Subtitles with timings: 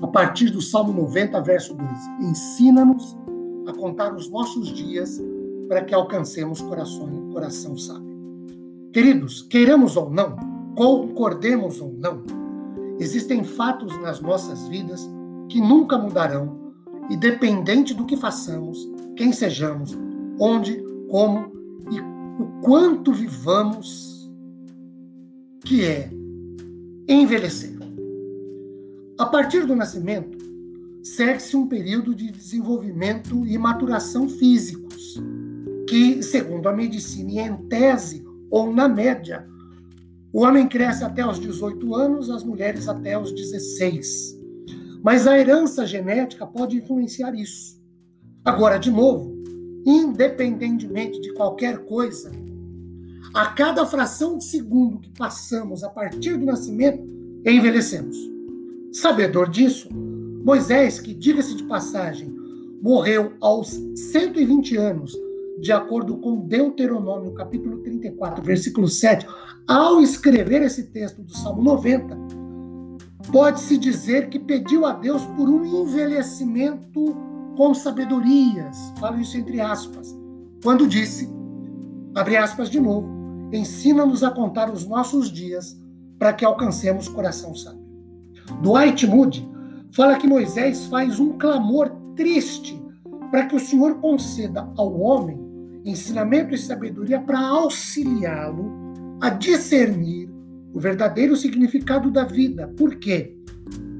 [0.00, 1.92] a partir do Salmo 90, verso 12.
[2.20, 3.16] Ensina-nos
[3.66, 5.20] a contar os nossos dias
[5.68, 8.08] para que alcancemos coração, coração sábio.
[8.92, 10.36] Queridos, queiramos ou não,
[10.74, 12.22] concordemos ou não,
[12.98, 15.08] existem fatos nas nossas vidas
[15.48, 16.72] que nunca mudarão,
[17.10, 19.96] independente do que façamos, quem sejamos,
[20.38, 21.52] onde, como
[21.90, 24.30] e o quanto vivamos,
[25.64, 26.10] que é
[27.08, 27.77] envelhecer.
[29.18, 30.38] A partir do nascimento,
[31.02, 35.20] segue-se um período de desenvolvimento e maturação físicos,
[35.88, 39.44] que, segundo a medicina em tese ou na média,
[40.32, 44.38] o homem cresce até os 18 anos, as mulheres até os 16.
[45.02, 47.82] Mas a herança genética pode influenciar isso.
[48.44, 49.36] Agora, de novo,
[49.84, 52.30] independentemente de qualquer coisa,
[53.34, 57.02] a cada fração de segundo que passamos a partir do nascimento,
[57.44, 58.37] envelhecemos.
[58.92, 62.34] Sabedor disso, Moisés, que diga-se de passagem,
[62.80, 65.12] morreu aos 120 anos,
[65.60, 69.26] de acordo com Deuteronômio, capítulo 34, versículo 7,
[69.66, 72.16] ao escrever esse texto do Salmo 90,
[73.30, 77.14] pode-se dizer que pediu a Deus por um envelhecimento
[77.56, 80.16] com sabedorias, falo isso entre aspas,
[80.62, 81.28] quando disse,
[82.14, 83.06] abre aspas de novo,
[83.52, 85.78] ensina-nos a contar os nossos dias
[86.18, 87.87] para que alcancemos coração sábio.
[88.62, 89.48] Dwight Moody
[89.92, 92.80] fala que Moisés faz um clamor triste
[93.30, 95.48] para que o Senhor conceda ao homem
[95.84, 98.70] ensinamento e sabedoria para auxiliá-lo
[99.20, 100.28] a discernir
[100.72, 102.68] o verdadeiro significado da vida.
[102.76, 103.36] Por quê?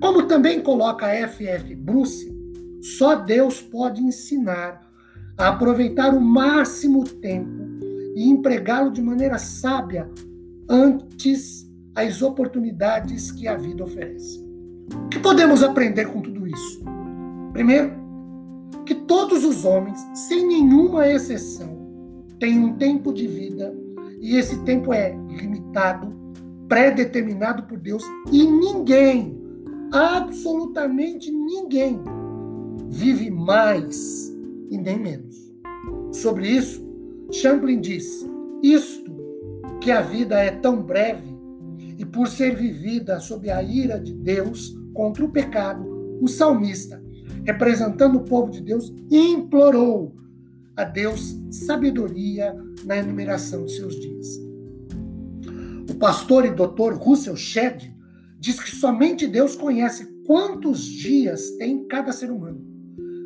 [0.00, 1.46] Como também coloca F.
[1.46, 1.74] F.
[1.74, 2.32] Bruce,
[2.80, 4.80] só Deus pode ensinar
[5.36, 7.64] a aproveitar o máximo tempo
[8.14, 10.08] e empregá-lo de maneira sábia
[10.68, 14.44] antes as oportunidades que a vida oferece.
[14.92, 16.82] O que podemos aprender com tudo isso?
[17.52, 17.92] Primeiro,
[18.84, 21.78] que todos os homens, sem nenhuma exceção,
[22.38, 23.74] têm um tempo de vida
[24.20, 26.12] e esse tempo é limitado,
[26.68, 29.40] pré-determinado por Deus e ninguém,
[29.92, 32.00] absolutamente ninguém,
[32.88, 34.34] vive mais
[34.70, 35.52] e nem menos.
[36.12, 36.84] Sobre isso,
[37.30, 38.28] Champlin diz:
[38.62, 39.12] isto
[39.80, 41.33] que a vida é tão breve
[41.98, 47.02] e por ser vivida sob a ira de Deus contra o pecado, o salmista,
[47.44, 50.14] representando o povo de Deus, implorou
[50.76, 54.40] a Deus sabedoria na enumeração de seus dias.
[55.90, 57.92] O pastor e doutor Russell Shedd
[58.38, 62.60] diz que somente Deus conhece quantos dias tem cada ser humano.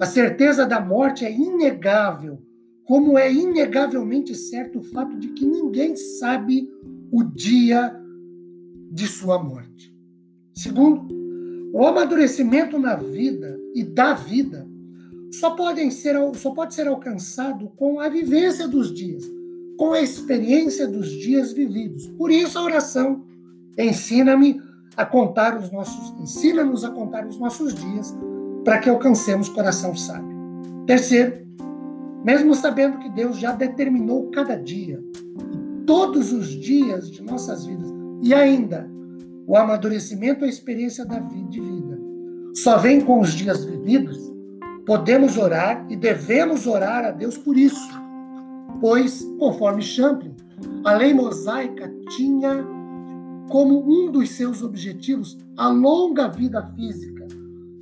[0.00, 2.42] A certeza da morte é inegável,
[2.84, 6.68] como é inegavelmente certo o fato de que ninguém sabe
[7.12, 7.99] o dia
[9.00, 9.96] de sua morte.
[10.54, 11.08] Segundo,
[11.72, 14.68] o amadurecimento na vida e da vida
[15.32, 19.24] só, podem ser, só pode ser alcançado com a vivência dos dias,
[19.78, 22.08] com a experiência dos dias vividos.
[22.08, 23.24] Por isso a oração
[23.78, 24.60] ensina-me
[24.94, 28.14] a contar os nossos, ensina-nos a contar os nossos dias
[28.66, 30.36] para que alcancemos coração sábio.
[30.86, 31.46] Terceiro,
[32.22, 35.02] mesmo sabendo que Deus já determinou cada dia,
[35.86, 38.88] todos os dias de nossas vidas, e ainda,
[39.46, 41.90] o amadurecimento e a experiência da vida, de vida
[42.54, 44.18] só vem com os dias vividos.
[44.84, 47.88] Podemos orar e devemos orar a Deus por isso.
[48.80, 50.34] Pois, conforme Champlin,
[50.84, 52.66] a lei mosaica tinha
[53.48, 57.26] como um dos seus objetivos a longa vida física,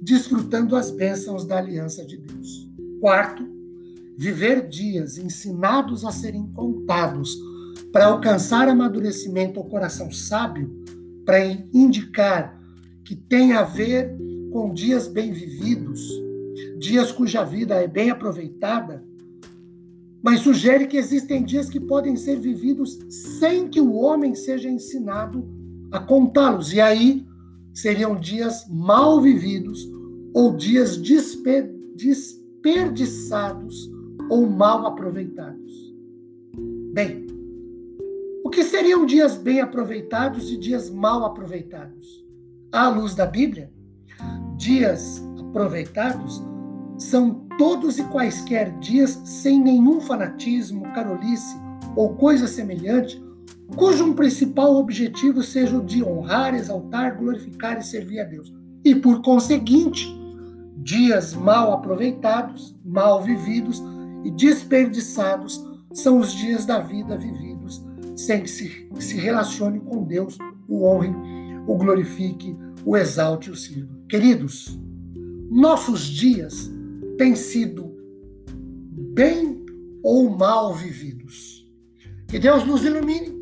[0.00, 2.70] desfrutando as bênçãos da aliança de Deus.
[3.00, 3.46] Quarto,
[4.16, 7.36] viver dias ensinados a serem contados
[7.92, 10.84] para alcançar amadurecimento ao coração sábio,
[11.24, 12.60] para indicar
[13.04, 14.16] que tem a ver
[14.52, 16.00] com dias bem vividos,
[16.78, 19.04] dias cuja vida é bem aproveitada,
[20.22, 25.46] mas sugere que existem dias que podem ser vividos sem que o homem seja ensinado
[25.92, 26.72] a contá-los.
[26.72, 27.26] E aí
[27.74, 29.86] seriam dias mal vividos
[30.32, 33.92] ou dias desperdiçados
[34.30, 35.92] ou mal aproveitados.
[36.94, 37.26] Bem,
[38.54, 42.24] que seriam dias bem aproveitados e dias mal aproveitados?
[42.70, 43.72] À luz da Bíblia,
[44.56, 46.40] dias aproveitados
[46.96, 51.56] são todos e quaisquer dias sem nenhum fanatismo, carolice
[51.96, 53.20] ou coisa semelhante,
[53.76, 58.54] cujo principal objetivo seja o de honrar, exaltar, glorificar e servir a Deus.
[58.84, 60.06] E por conseguinte,
[60.76, 63.82] dias mal aproveitados, mal vividos
[64.22, 65.60] e desperdiçados
[65.92, 67.53] são os dias da vida vividos
[68.16, 70.38] sem que se, se relacione com Deus,
[70.68, 71.10] o honre,
[71.66, 73.94] o glorifique, o exalte o sirva.
[74.08, 74.78] Queridos,
[75.50, 76.70] nossos dias
[77.16, 77.94] têm sido
[79.14, 79.64] bem
[80.02, 81.66] ou mal vividos.
[82.28, 83.34] Que Deus nos ilumine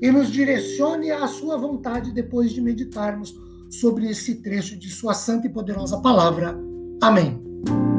[0.00, 3.34] e nos direcione à sua vontade depois de meditarmos
[3.70, 6.56] sobre esse trecho de sua santa e poderosa palavra.
[7.00, 7.89] Amém.